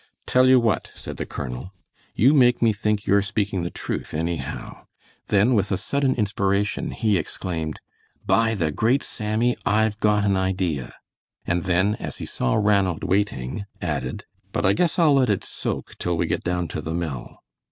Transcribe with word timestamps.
"Tell 0.25 0.47
you 0.47 0.59
what," 0.59 0.89
said 0.95 1.17
the 1.17 1.27
colonel, 1.27 1.71
"you 2.15 2.33
make 2.33 2.59
me 2.59 2.73
think 2.73 3.05
you're 3.05 3.21
speakin' 3.21 3.61
the 3.61 3.69
truth 3.69 4.15
anyhow." 4.15 4.87
Then, 5.27 5.53
with 5.53 5.71
a 5.71 5.77
sudden 5.77 6.15
inspiration, 6.15 6.89
he 6.89 7.17
exclaimed: 7.19 7.79
"By 8.25 8.55
the 8.55 8.71
great 8.71 9.03
Sammy, 9.03 9.55
I've 9.63 9.99
got 9.99 10.23
an 10.23 10.35
idea!" 10.37 10.95
and 11.45 11.65
then, 11.65 11.97
as 11.99 12.17
he 12.17 12.25
saw 12.25 12.55
Ranald 12.55 13.03
waiting, 13.03 13.65
added, 13.79 14.25
"But 14.51 14.65
I 14.65 14.73
guess 14.73 14.97
I'll 14.97 15.13
let 15.13 15.29
it 15.29 15.43
soak 15.43 15.95
till 15.99 16.17
we 16.17 16.25
get 16.25 16.43
down 16.43 16.67
to 16.69 16.81
the 16.81 16.95
mill." 16.95 17.37